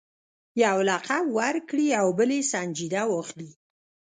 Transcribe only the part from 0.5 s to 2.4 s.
یو لقب ورکړي او بل